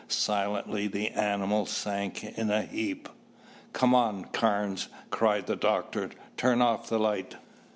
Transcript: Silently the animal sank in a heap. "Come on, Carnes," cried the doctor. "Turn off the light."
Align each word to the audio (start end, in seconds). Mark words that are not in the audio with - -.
Silently 0.07 0.87
the 0.87 1.09
animal 1.09 1.67
sank 1.67 2.23
in 2.23 2.49
a 2.49 2.63
heap. 2.63 3.07
"Come 3.71 3.93
on, 3.93 4.25
Carnes," 4.31 4.87
cried 5.11 5.45
the 5.45 5.55
doctor. 5.55 6.09
"Turn 6.37 6.59
off 6.59 6.89
the 6.89 6.97
light." 6.97 7.35